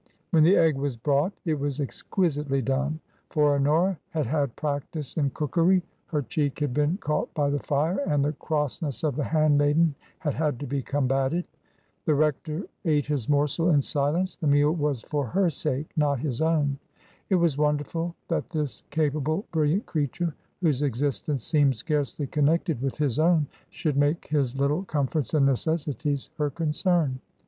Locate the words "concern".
26.49-27.19